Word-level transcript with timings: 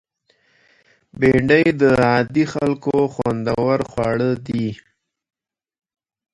بېنډۍ 1.19 1.65
د 1.81 1.83
عادي 2.03 2.45
خلکو 2.53 2.95
خوندور 3.13 3.79
خواړه 3.91 4.31
دي 4.47 4.67